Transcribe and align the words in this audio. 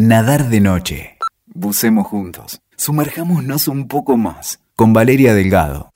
Nadar 0.00 0.48
de 0.48 0.60
noche. 0.60 1.18
Bucemos 1.46 2.06
juntos. 2.06 2.60
Sumerjámonos 2.76 3.66
un 3.66 3.88
poco 3.88 4.16
más. 4.16 4.60
Con 4.76 4.92
Valeria 4.92 5.34
Delgado. 5.34 5.90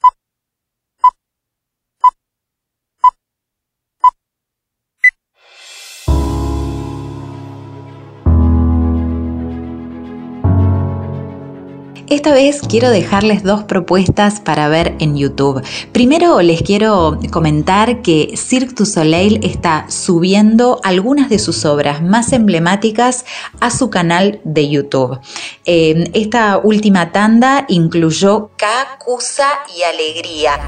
Esta 12.13 12.35
vez 12.35 12.60
quiero 12.69 12.90
dejarles 12.90 13.42
dos 13.42 13.65
propuestas 13.65 14.38
para 14.38 14.69
ver 14.69 14.94
en 14.99 15.17
YouTube. 15.17 15.62
Primero 15.92 16.42
les 16.42 16.61
quiero 16.61 17.19
comentar 17.30 18.02
que 18.02 18.34
Cirque 18.37 18.74
du 18.74 18.84
Soleil 18.84 19.41
está 19.42 19.87
subiendo 19.88 20.79
algunas 20.84 21.30
de 21.30 21.38
sus 21.38 21.65
obras 21.65 22.02
más 22.02 22.34
emblemáticas 22.34 23.25
a 23.61 23.70
su 23.70 23.88
canal 23.88 24.43
de 24.45 24.69
YouTube. 24.69 25.21
Eh, 25.65 26.11
esta 26.12 26.59
última 26.59 27.12
tanda 27.12 27.65
incluyó 27.71 28.51
Cacusa 28.59 29.49
y 29.74 29.83
Alegría. 29.83 30.60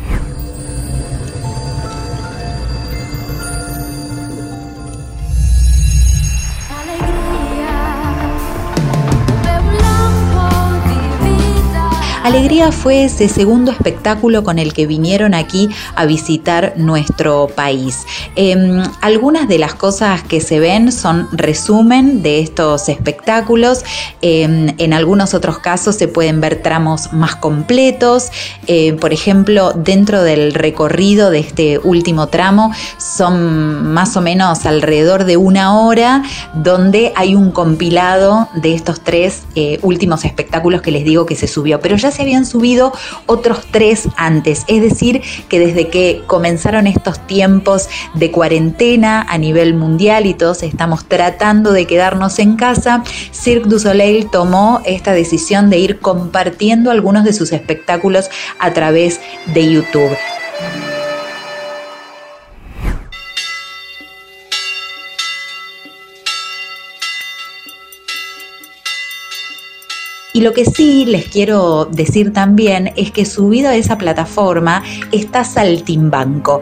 Alegría 12.34 12.72
fue 12.72 13.04
ese 13.04 13.28
segundo 13.28 13.70
espectáculo 13.70 14.42
con 14.42 14.58
el 14.58 14.72
que 14.72 14.88
vinieron 14.88 15.34
aquí 15.34 15.68
a 15.94 16.04
visitar 16.04 16.72
nuestro 16.76 17.46
país. 17.46 18.04
Em, 18.34 18.82
algunas 19.02 19.46
de 19.46 19.60
las 19.60 19.74
cosas 19.74 20.24
que 20.24 20.40
se 20.40 20.58
ven 20.58 20.90
son 20.90 21.28
resumen 21.30 22.24
de 22.24 22.40
estos 22.40 22.88
espectáculos. 22.88 23.84
Em, 24.20 24.74
en 24.78 24.92
algunos 24.92 25.32
otros 25.32 25.60
casos 25.60 25.94
se 25.94 26.08
pueden 26.08 26.40
ver 26.40 26.60
tramos 26.60 27.12
más 27.12 27.36
completos. 27.36 28.30
Em, 28.66 28.96
por 28.96 29.12
ejemplo, 29.12 29.72
dentro 29.72 30.24
del 30.24 30.54
recorrido 30.54 31.30
de 31.30 31.38
este 31.38 31.78
último 31.78 32.26
tramo 32.26 32.72
son 32.98 33.92
más 33.92 34.16
o 34.16 34.20
menos 34.20 34.66
alrededor 34.66 35.22
de 35.24 35.36
una 35.36 35.78
hora 35.78 36.24
donde 36.52 37.12
hay 37.14 37.36
un 37.36 37.52
compilado 37.52 38.48
de 38.56 38.74
estos 38.74 39.04
tres 39.04 39.44
eh, 39.54 39.78
últimos 39.82 40.24
espectáculos 40.24 40.82
que 40.82 40.90
les 40.90 41.04
digo 41.04 41.26
que 41.26 41.36
se 41.36 41.46
subió. 41.46 41.78
Pero 41.78 41.94
ya 41.96 42.10
se 42.10 42.23
habían 42.24 42.44
subido 42.46 42.92
otros 43.26 43.60
tres 43.70 44.08
antes. 44.16 44.64
Es 44.66 44.82
decir, 44.82 45.22
que 45.48 45.60
desde 45.60 45.88
que 45.88 46.22
comenzaron 46.26 46.86
estos 46.86 47.24
tiempos 47.26 47.88
de 48.14 48.30
cuarentena 48.30 49.24
a 49.28 49.38
nivel 49.38 49.74
mundial 49.74 50.26
y 50.26 50.34
todos 50.34 50.62
estamos 50.62 51.04
tratando 51.06 51.72
de 51.72 51.86
quedarnos 51.86 52.38
en 52.38 52.56
casa, 52.56 53.04
Cirque 53.32 53.68
du 53.68 53.78
Soleil 53.78 54.28
tomó 54.30 54.80
esta 54.84 55.12
decisión 55.12 55.70
de 55.70 55.78
ir 55.78 56.00
compartiendo 56.00 56.90
algunos 56.90 57.24
de 57.24 57.32
sus 57.32 57.52
espectáculos 57.52 58.30
a 58.58 58.72
través 58.72 59.20
de 59.46 59.70
YouTube. 59.70 60.16
Y 70.36 70.40
lo 70.40 70.52
que 70.52 70.64
sí 70.64 71.04
les 71.06 71.26
quiero 71.28 71.84
decir 71.84 72.32
también 72.32 72.92
es 72.96 73.12
que 73.12 73.24
subido 73.24 73.68
a 73.68 73.76
esa 73.76 73.98
plataforma 73.98 74.82
está 75.12 75.44
Saltimbanco. 75.44 76.60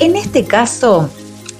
En 0.00 0.16
este 0.16 0.44
caso, 0.44 1.08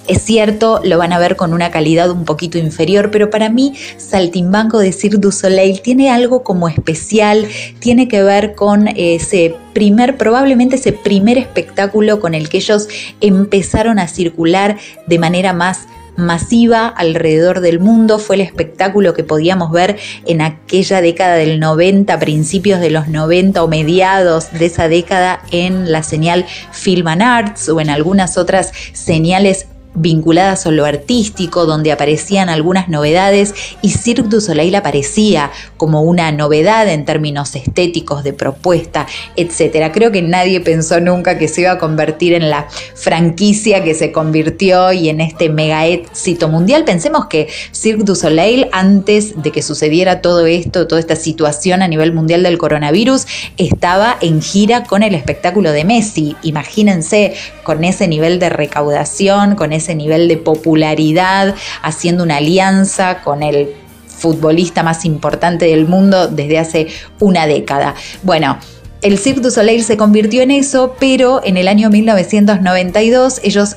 es 0.09 0.23
cierto, 0.23 0.81
lo 0.85 0.99
van 0.99 1.13
a 1.13 1.19
ver 1.19 1.37
con 1.37 1.53
una 1.53 1.71
calidad 1.71 2.11
un 2.11 2.25
poquito 2.25 2.59
inferior, 2.59 3.11
pero 3.11 3.31
para 3.31 3.49
mí 3.49 3.75
Saltimbanco 3.97 4.79
de 4.79 4.93
Cirque 4.93 5.19
du 5.19 5.33
Soleil 5.33 5.81
tiene 5.81 6.11
algo 6.11 6.43
como 6.43 6.69
especial, 6.69 7.47
tiene 7.79 8.09
que 8.09 8.23
ver 8.23 8.55
con 8.55 8.89
ese 8.89 9.55
primer, 9.73 10.17
probablemente 10.17 10.77
ese 10.77 10.93
primer 10.93 11.39
espectáculo 11.39 12.21
con 12.21 12.35
el 12.35 12.49
que 12.49 12.59
ellos 12.59 12.89
empezaron 13.21 13.99
a 13.99 14.09
circular 14.09 14.77
de 15.07 15.19
manera 15.19 15.53
más 15.53 15.87
masiva 16.17 16.89
alrededor 16.89 17.61
del 17.61 17.79
mundo. 17.79 18.19
Fue 18.19 18.37
el 18.37 18.43
espectáculo 18.43 19.15
que 19.15 19.25
podíamos 19.25 19.71
ver 19.71 19.99
en 20.27 20.41
aquella 20.41 21.01
década 21.01 21.35
del 21.35 21.61
90, 21.61 22.19
principios 22.19 22.81
de 22.81 22.91
los 22.91 23.09
90 23.09 23.63
o 23.63 23.69
mediados 23.69 24.51
de 24.53 24.67
esa 24.67 24.89
década 24.89 25.43
en 25.51 25.93
la 25.93 26.03
señal 26.03 26.47
Film 26.73 27.09
and 27.09 27.23
Arts 27.23 27.69
o 27.69 27.81
en 27.81 27.91
algunas 27.91 28.39
otras 28.39 28.73
señales 28.93 29.67
vinculadas 29.97 30.67
a 30.67 30.71
lo 30.71 30.85
artístico, 30.85 31.67
donde 31.67 31.93
aparecían 31.93 32.49
algunas 32.49 32.89
novedades 32.89 33.55
y 33.83 33.91
Cirque 33.91 34.29
du 34.29 34.41
Soleil 34.41 34.75
aparecía 34.75 35.51
como 35.77 36.03
una 36.03 36.31
novedad 36.33 36.89
en 36.89 37.05
términos 37.05 37.55
estéticos, 37.57 38.23
de 38.23 38.33
propuesta, 38.33 39.07
etc. 39.37 39.91
Creo 39.93 40.13
que 40.13 40.23
nadie 40.23 40.61
pensó 40.61 41.01
nunca 41.01 41.39
que 41.39 41.49
se 41.49 41.63
iba 41.63 41.73
a 41.73 41.79
convertir 41.79 42.35
en 42.35 42.51
la 42.51 42.69
franquicia 42.95 43.83
que 43.83 43.95
se 43.95 44.13
convirtió 44.13 44.93
y 44.93 45.09
en 45.09 45.21
este 45.21 45.49
mega 45.49 45.87
éxito 45.87 46.49
mundial. 46.49 46.85
Pensemos 46.85 47.27
que 47.27 47.49
Cirque 47.73 48.05
du 48.05 48.15
Soleil, 48.15 48.69
antes 48.73 49.43
de 49.43 49.51
que 49.51 49.63
sucediera 49.63 50.21
todo 50.21 50.47
esto, 50.47 50.87
toda 50.87 51.01
esta 51.01 51.17
situación 51.17 51.83
a 51.83 51.89
nivel 51.89 52.13
mundial 52.13 52.43
del 52.43 52.59
coronavirus, 52.59 53.27
estaba 53.57 54.17
en 54.21 54.43
gira 54.43 54.85
con 54.85 55.03
el 55.03 55.15
espectáculo 55.15 55.73
de 55.73 55.85
Messi. 55.85 56.37
Imagínense 56.43 57.35
con 57.63 57.85
ese 57.85 58.09
nivel 58.09 58.39
de 58.39 58.49
recaudación, 58.49 59.57
con 59.57 59.73
ese 59.73 59.86
nivel 59.95 60.29
de 60.29 60.37
popularidad, 60.37 61.55
haciendo 61.83 62.23
una 62.23 62.39
alianza 62.39 63.23
con 63.23 63.43
el 63.43 63.69
futbolista 64.07 64.83
más 64.83 65.05
importante 65.05 65.67
del 65.67 65.87
mundo 65.87 66.29
desde 66.29 66.59
hace 66.59 66.87
una 67.21 67.47
década. 67.47 67.95
Bueno, 68.23 68.59
el 69.03 69.19
Cirque 69.19 69.41
du 69.41 69.51
Soleil 69.51 69.85
se 69.85 69.97
convirtió 69.97 70.43
en 70.43 70.51
eso, 70.51 70.97
pero 70.99 71.41
en 71.45 71.57
el 71.57 71.69
año 71.69 71.91
1992 71.91 73.41
ellos 73.45 73.77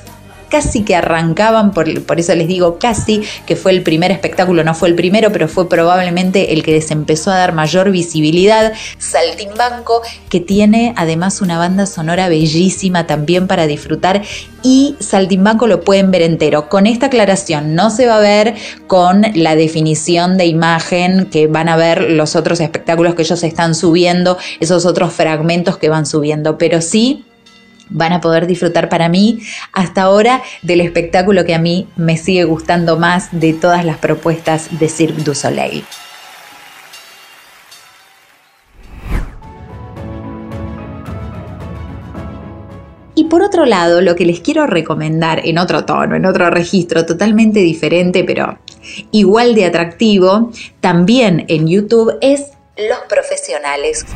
casi 0.50 0.82
que 0.82 0.94
arrancaban, 0.94 1.72
por, 1.72 1.88
eso 1.88 2.34
les 2.34 2.48
digo 2.48 2.78
casi, 2.78 3.22
que 3.46 3.56
fue 3.56 3.72
el 3.72 3.82
primer 3.82 4.10
espectáculo, 4.10 4.64
no 4.64 4.74
fue 4.74 4.88
el 4.88 4.94
primero, 4.94 5.32
pero 5.32 5.48
fue 5.48 5.68
probablemente 5.68 6.52
el 6.52 6.62
que 6.62 6.72
les 6.72 6.90
empezó 6.90 7.30
a 7.30 7.38
dar 7.38 7.54
mayor 7.54 7.90
visibilidad, 7.90 8.72
Saltimbanco, 8.98 10.02
que 10.28 10.40
tiene 10.40 10.92
además 10.96 11.40
una 11.40 11.56
banda 11.56 11.86
sonora 11.86 12.28
bellísima 12.28 13.06
también 13.06 13.46
para 13.46 13.66
disfrutar 13.66 14.22
y 14.62 14.96
Saltimbanco 15.00 15.66
lo 15.66 15.82
pueden 15.82 16.10
ver 16.10 16.22
entero. 16.22 16.68
Con 16.68 16.86
esta 16.86 17.06
aclaración, 17.06 17.74
no 17.74 17.90
se 17.90 18.06
va 18.06 18.16
a 18.16 18.20
ver 18.20 18.54
con 18.86 19.24
la 19.34 19.56
definición 19.56 20.36
de 20.36 20.46
imagen 20.46 21.26
que 21.26 21.46
van 21.46 21.68
a 21.68 21.76
ver 21.76 22.10
los 22.10 22.36
otros 22.36 22.60
espectáculos 22.60 23.14
que 23.14 23.22
ellos 23.22 23.42
están 23.42 23.74
subiendo, 23.74 24.36
esos 24.58 24.84
otros 24.84 25.12
fragmentos 25.12 25.78
que 25.78 25.88
van 25.88 26.06
subiendo, 26.06 26.58
pero 26.58 26.80
sí 26.80 27.24
van 27.90 28.12
a 28.12 28.20
poder 28.20 28.46
disfrutar 28.46 28.88
para 28.88 29.08
mí 29.08 29.40
hasta 29.72 30.02
ahora 30.02 30.42
del 30.62 30.80
espectáculo 30.80 31.44
que 31.44 31.54
a 31.54 31.58
mí 31.58 31.88
me 31.96 32.16
sigue 32.16 32.44
gustando 32.44 32.98
más 32.98 33.28
de 33.32 33.52
todas 33.52 33.84
las 33.84 33.98
propuestas 33.98 34.78
de 34.78 34.88
Cirque 34.88 35.22
du 35.22 35.34
Soleil. 35.34 35.84
Y 43.20 43.24
por 43.24 43.42
otro 43.42 43.66
lado, 43.66 44.00
lo 44.00 44.16
que 44.16 44.24
les 44.24 44.40
quiero 44.40 44.66
recomendar 44.66 45.42
en 45.44 45.58
otro 45.58 45.84
tono, 45.84 46.16
en 46.16 46.24
otro 46.24 46.48
registro 46.48 47.04
totalmente 47.04 47.60
diferente, 47.60 48.24
pero 48.24 48.58
igual 49.10 49.54
de 49.54 49.66
atractivo, 49.66 50.50
también 50.80 51.44
en 51.48 51.68
YouTube 51.68 52.16
es 52.22 52.52
Los 52.78 53.00
Profesionales. 53.10 54.06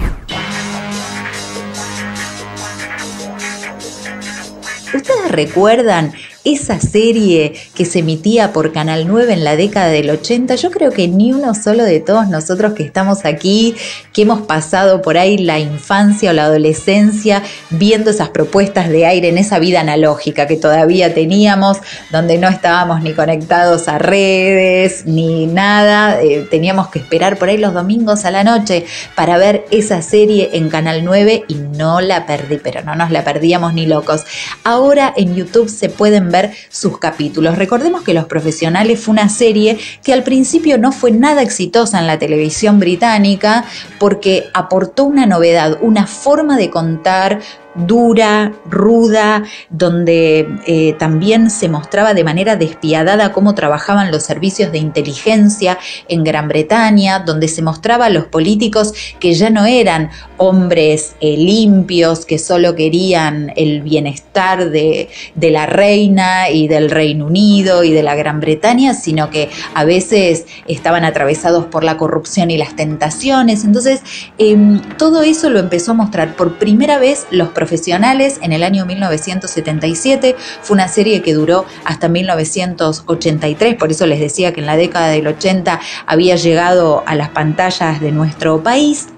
¿Ustedes 4.94 5.32
recuerdan 5.32 6.13
esa 6.44 6.78
serie 6.78 7.54
que 7.74 7.86
se 7.86 8.00
emitía 8.00 8.52
por 8.52 8.72
Canal 8.72 9.06
9 9.08 9.32
en 9.32 9.44
la 9.44 9.56
década 9.56 9.88
del 9.88 10.10
80, 10.10 10.54
yo 10.56 10.70
creo 10.70 10.91
que 10.92 11.08
ni 11.08 11.32
uno 11.32 11.54
solo 11.54 11.84
de 11.84 12.00
todos 12.00 12.28
nosotros 12.28 12.74
que 12.74 12.82
estamos 12.82 13.24
aquí, 13.24 13.74
que 14.12 14.22
hemos 14.22 14.42
pasado 14.42 15.00
por 15.00 15.16
ahí 15.16 15.38
la 15.38 15.58
infancia 15.58 16.30
o 16.30 16.32
la 16.34 16.44
adolescencia 16.44 17.42
viendo 17.70 18.10
esas 18.10 18.28
propuestas 18.28 18.91
de 18.91 19.06
aire 19.06 19.28
en 19.28 19.38
esa 19.38 19.58
vida 19.58 19.80
analógica 19.80 20.46
que 20.46 20.56
todavía 20.56 21.14
teníamos, 21.14 21.78
donde 22.10 22.36
no 22.36 22.48
estábamos 22.48 23.02
ni 23.02 23.14
conectados 23.14 23.88
a 23.88 23.98
redes 23.98 25.06
ni 25.06 25.46
nada, 25.46 26.20
eh, 26.22 26.46
teníamos 26.50 26.88
que 26.88 26.98
esperar 26.98 27.38
por 27.38 27.48
ahí 27.48 27.56
los 27.56 27.72
domingos 27.72 28.26
a 28.26 28.30
la 28.30 28.44
noche 28.44 28.84
para 29.14 29.38
ver 29.38 29.64
esa 29.70 30.02
serie 30.02 30.50
en 30.52 30.68
Canal 30.68 31.04
9 31.04 31.44
y 31.48 31.54
no 31.54 32.02
la 32.02 32.26
perdí, 32.26 32.58
pero 32.62 32.82
no 32.82 32.94
nos 32.94 33.10
la 33.10 33.24
perdíamos 33.24 33.72
ni 33.72 33.86
locos. 33.86 34.24
Ahora 34.62 35.14
en 35.16 35.34
YouTube 35.34 35.70
se 35.70 35.88
pueden 35.88 36.30
ver 36.30 36.34
sus 36.69 36.98
capítulos. 36.98 37.57
Recordemos 37.57 38.03
que 38.03 38.15
Los 38.15 38.27
Profesionales 38.27 39.01
fue 39.01 39.13
una 39.13 39.28
serie 39.28 39.78
que 40.03 40.13
al 40.13 40.22
principio 40.22 40.78
no 40.78 40.92
fue 40.92 41.10
nada 41.10 41.42
exitosa 41.42 41.98
en 41.98 42.07
la 42.07 42.19
televisión 42.19 42.78
británica 42.78 43.65
porque 43.98 44.48
aportó 44.54 45.04
una 45.04 45.27
novedad, 45.27 45.78
una 45.81 46.07
forma 46.07 46.57
de 46.57 46.71
contar 46.71 47.41
dura, 47.74 48.53
ruda, 48.66 49.44
donde 49.71 50.48
eh, 50.66 50.94
también 50.98 51.50
se 51.50 51.68
mostraba 51.68 52.15
de 52.15 52.24
manera 52.24 52.56
despiadada 52.56 53.32
cómo 53.32 53.54
trabajaban 53.54 54.10
los 54.10 54.22
servicios 54.22 54.72
de 54.72 54.78
inteligencia 54.78 55.78
en 56.09 56.24
Gran 56.24 56.48
Bretaña, 56.48 57.21
donde 57.21 57.48
se 57.48 57.62
mostraba 57.62 58.06
a 58.06 58.10
los 58.10 58.26
políticos 58.26 58.94
que 59.18 59.34
ya 59.34 59.50
no 59.50 59.66
eran 59.66 60.10
hombres 60.36 61.16
eh, 61.21 61.36
limpios, 61.36 62.26
que 62.26 62.38
solo 62.38 62.74
querían 62.74 63.53
el 63.56 63.82
bienestar 63.82 64.70
de, 64.70 65.09
la 65.36 65.66
reina 65.66 66.50
y 66.50 66.68
del 66.68 66.91
Reino 66.91 67.27
Unido 67.27 67.84
y 67.84 67.92
de 67.92 68.03
la 68.03 68.15
Gran 68.15 68.41
Bretaña, 68.41 68.94
sino 68.94 69.30
que 69.30 69.50
a 69.74 69.84
veces 69.84 70.47
estaban 70.66 71.04
atravesados 71.04 71.66
por 71.66 71.84
la 71.84 71.97
corrupción 71.97 72.50
y 72.50 72.59
las 72.59 72.74
tentaciones. 72.77 73.65
Entonces, 73.65 74.03
em, 74.38 74.80
todo 74.98 75.22
eso 75.22 75.50
lo 75.50 75.60
empezó 75.60 75.92
a 75.92 75.94
mostrar 75.94 76.34
por 76.34 76.59
primera 76.59 76.98
vez 76.98 77.27
los 77.30 77.50
profesionales 77.65 78.41
en 78.43 78.53
el 78.53 78.63
año 78.63 78.84
1977. 78.84 80.37
Fue 80.61 80.75
una 80.75 80.87
serie 80.87 81.22
que 81.22 81.33
duró 81.33 81.65
hasta 81.87 82.11
1983, 82.11 83.77
por 83.77 83.91
eso 83.91 84.07
les 84.07 84.21
decía 84.21 84.53
que 84.53 84.61
en 84.61 84.66
la 84.66 84.77
década 84.77 85.09
del 85.09 85.27
80 85.27 85.81
había 86.07 86.37
llegado 86.37 87.03
a 87.07 87.15
las 87.15 87.31
pantallas 87.31 88.03
de 88.03 88.13
nuestro 88.13 88.63
país 88.63 89.09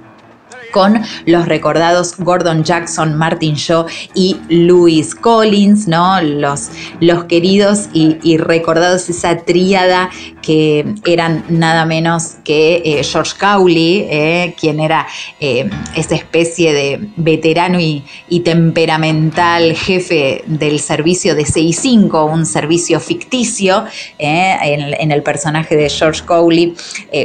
con 0.71 1.03
los 1.25 1.49
recordados 1.49 2.17
Gordon 2.19 2.63
Jackson, 2.63 3.15
Martin 3.15 3.55
Shaw 3.55 3.87
y 4.15 4.37
Louis 4.49 5.15
Collins, 5.15 5.89
¿no? 5.89 6.21
Los, 6.21 6.69
los 7.01 7.25
queridos 7.25 7.89
y, 7.95 8.37
recordados, 8.37 9.09
esa 9.09 9.39
tríada 9.39 10.11
que 10.47 10.95
eran 11.05 11.45
nada 11.49 11.85
menos 11.87 12.37
que 12.45 12.81
eh, 12.85 13.03
George 13.03 13.33
Cowley, 13.37 14.07
eh, 14.09 14.55
quien 14.57 14.79
era 14.79 15.05
eh, 15.41 15.69
esa 15.97 16.15
especie 16.15 16.73
de 16.73 17.09
veterano 17.17 17.81
y, 17.81 18.05
temperamental 18.45 19.75
jefe 19.75 20.45
del 20.47 20.79
servicio 20.79 21.35
de 21.35 21.45
65, 21.45 22.27
un 22.27 22.47
servicio 22.47 23.01
ficticio 23.01 23.87
en, 24.19 24.95
en, 24.95 25.11
el 25.11 25.23
personaje 25.25 25.75
de 25.75 25.89
George 25.89 26.23
Cowley, 26.25 26.75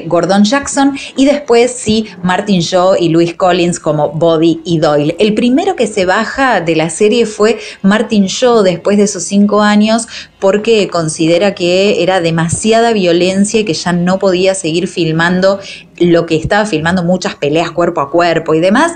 Gordon 0.08 0.44
Jackson, 0.44 0.98
y 1.16 1.26
después 1.26 1.72
sí, 1.74 2.08
Martin 2.24 2.62
Shaw 2.62 2.96
y 3.00 3.10
Louis 3.10 3.36
Collins 3.36 3.80
como 3.80 4.10
Bobby 4.10 4.62
y 4.64 4.80
Doyle. 4.80 5.16
El 5.20 5.36
primero 5.36 5.76
que 5.76 5.86
se 5.86 6.06
baja 6.06 6.62
de 6.62 6.76
la 6.76 6.90
serie 6.90 7.28
fue 7.28 7.60
Martin 7.84 8.26
Shaw 8.26 8.64
después 8.64 8.98
de 8.98 9.04
esos 9.04 9.24
cinco 9.26 9.62
años 9.62 10.08
porque 10.42 10.90
considera 10.90 11.56
que 11.56 12.04
era 12.04 12.20
demasiada 12.20 12.92
violencia 12.92 13.62
y 13.62 13.64
que 13.64 13.76
ya 13.76 13.94
no 13.94 14.20
podía 14.20 14.56
seguir 14.56 14.90
filmando 14.90 15.60
lo 16.00 16.26
que 16.26 16.36
estaba 16.36 16.66
filmando, 16.66 17.04
muchas 17.04 17.36
peleas 17.36 17.72
cuerpo 17.72 18.02
a 18.02 18.12
cuerpo 18.12 18.54
y 18.54 18.60
demás 18.60 18.94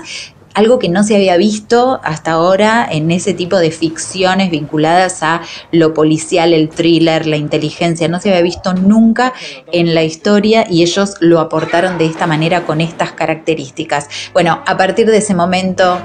algo 0.56 0.78
que 0.78 0.88
no 0.88 1.04
se 1.04 1.14
había 1.14 1.36
visto 1.36 2.00
hasta 2.02 2.30
ahora 2.30 2.88
en 2.90 3.10
ese 3.10 3.34
tipo 3.34 3.58
de 3.58 3.70
ficciones 3.70 4.50
vinculadas 4.50 5.22
a 5.22 5.42
lo 5.70 5.92
policial, 5.92 6.54
el 6.54 6.70
thriller, 6.70 7.26
la 7.26 7.36
inteligencia, 7.36 8.08
no 8.08 8.20
se 8.20 8.30
había 8.30 8.40
visto 8.40 8.72
nunca 8.72 9.34
en 9.70 9.94
la 9.94 10.02
historia 10.02 10.66
y 10.68 10.82
ellos 10.82 11.16
lo 11.20 11.40
aportaron 11.40 11.98
de 11.98 12.06
esta 12.06 12.26
manera 12.26 12.64
con 12.64 12.80
estas 12.80 13.12
características. 13.12 14.08
Bueno, 14.32 14.62
a 14.66 14.78
partir 14.78 15.06
de 15.10 15.18
ese 15.18 15.34
momento 15.34 15.98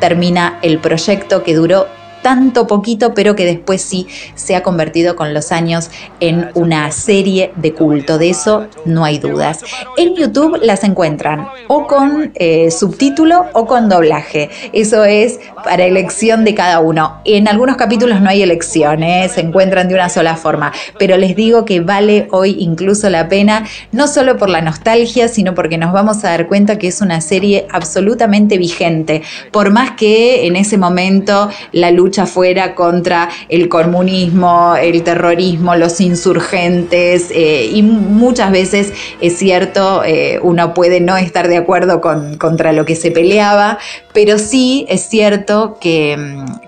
termina 0.00 0.58
el 0.62 0.78
proyecto 0.78 1.42
que 1.42 1.54
duró 1.54 1.86
tanto 2.26 2.66
poquito, 2.66 3.14
pero 3.14 3.36
que 3.36 3.44
después 3.44 3.80
sí 3.80 4.08
se 4.34 4.56
ha 4.56 4.64
convertido 4.64 5.14
con 5.14 5.32
los 5.32 5.52
años 5.52 5.92
en 6.18 6.48
una 6.54 6.90
serie 6.90 7.52
de 7.54 7.72
culto. 7.72 8.18
De 8.18 8.30
eso 8.30 8.66
no 8.84 9.04
hay 9.04 9.20
dudas. 9.20 9.60
En 9.96 10.16
YouTube 10.16 10.58
las 10.60 10.82
encuentran 10.82 11.46
o 11.68 11.86
con 11.86 12.32
eh, 12.34 12.72
subtítulo 12.72 13.46
o 13.52 13.66
con 13.66 13.88
doblaje. 13.88 14.50
Eso 14.72 15.04
es 15.04 15.38
para 15.62 15.84
elección 15.84 16.42
de 16.42 16.56
cada 16.56 16.80
uno. 16.80 17.20
En 17.24 17.46
algunos 17.46 17.76
capítulos 17.76 18.20
no 18.20 18.28
hay 18.28 18.42
elecciones, 18.42 19.30
se 19.30 19.42
encuentran 19.42 19.86
de 19.86 19.94
una 19.94 20.08
sola 20.08 20.34
forma, 20.34 20.72
pero 20.98 21.16
les 21.18 21.36
digo 21.36 21.64
que 21.64 21.78
vale 21.78 22.26
hoy 22.32 22.56
incluso 22.58 23.08
la 23.08 23.28
pena, 23.28 23.64
no 23.92 24.08
solo 24.08 24.36
por 24.36 24.50
la 24.50 24.62
nostalgia, 24.62 25.28
sino 25.28 25.54
porque 25.54 25.78
nos 25.78 25.92
vamos 25.92 26.24
a 26.24 26.30
dar 26.30 26.48
cuenta 26.48 26.76
que 26.76 26.88
es 26.88 27.00
una 27.00 27.20
serie 27.20 27.68
absolutamente 27.70 28.58
vigente. 28.58 29.22
Por 29.52 29.70
más 29.70 29.92
que 29.92 30.48
en 30.48 30.56
ese 30.56 30.76
momento 30.76 31.50
la 31.70 31.92
fuera 32.24 32.74
contra 32.74 33.28
el 33.50 33.68
comunismo, 33.68 34.74
el 34.76 35.02
terrorismo, 35.02 35.74
los 35.74 36.00
insurgentes 36.00 37.30
eh, 37.30 37.68
y 37.72 37.82
muchas 37.82 38.50
veces 38.50 38.92
es 39.20 39.36
cierto, 39.36 40.02
eh, 40.04 40.38
uno 40.42 40.72
puede 40.72 41.00
no 41.00 41.18
estar 41.18 41.48
de 41.48 41.58
acuerdo 41.58 42.00
con, 42.00 42.38
contra 42.38 42.72
lo 42.72 42.86
que 42.86 42.96
se 42.96 43.10
peleaba, 43.10 43.78
pero 44.14 44.38
sí 44.38 44.86
es 44.88 45.02
cierto 45.02 45.78
que, 45.80 46.16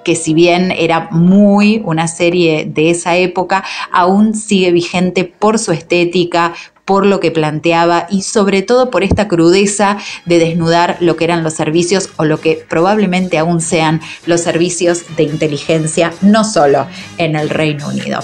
que 0.05 0.17
si 0.17 0.35
bien 0.35 0.73
era 0.73 1.09
muy 1.11 1.81
una 1.85 2.09
serie 2.09 2.67
de 2.67 2.91
esa 2.91 3.17
época, 3.17 3.65
aún 3.93 4.35
sigue 4.35 4.73
vigente 4.73 5.25
por 5.25 5.59
su 5.59 5.73
estética, 5.73 6.53
por 6.88 7.05
lo 7.05 7.20
que 7.20 7.31
planteaba 7.31 8.06
y 8.08 8.23
sobre 8.23 8.62
todo 8.62 8.90
por 8.90 9.05
esta 9.05 9.29
crudeza 9.29 9.99
de 10.25 10.38
desnudar 10.38 10.96
lo 11.00 11.17
que 11.17 11.25
eran 11.25 11.44
los 11.44 11.52
servicios 11.52 12.08
o 12.17 12.25
lo 12.25 12.40
que 12.40 12.64
probablemente 12.67 13.37
aún 13.37 13.61
sean 13.61 14.00
los 14.25 14.40
servicios 14.40 15.02
de 15.19 15.25
inteligencia, 15.25 16.14
no 16.23 16.44
solo 16.44 16.87
en 17.19 17.37
el 17.37 17.50
Reino 17.50 17.88
Unido. 17.88 18.20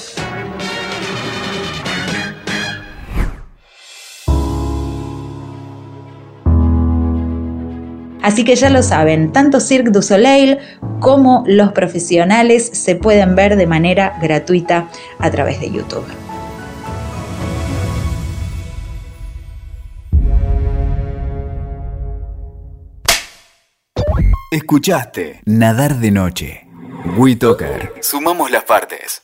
Así 8.22 8.44
que 8.44 8.56
ya 8.56 8.70
lo 8.70 8.82
saben, 8.82 9.30
tanto 9.30 9.60
Cirque 9.60 9.90
du 9.90 10.00
Soleil 10.00 10.56
como 11.00 11.44
los 11.46 11.72
profesionales 11.72 12.70
se 12.72 12.96
pueden 12.96 13.36
ver 13.36 13.56
de 13.56 13.66
manera 13.66 14.18
gratuita 14.22 14.88
a 15.18 15.30
través 15.30 15.60
de 15.60 15.70
YouTube. 15.70 16.23
Escuchaste 24.54 25.40
Nadar 25.46 25.96
de 25.96 26.12
Noche. 26.12 26.68
WeToker. 27.16 27.94
Sumamos 28.00 28.52
las 28.52 28.62
partes. 28.62 29.23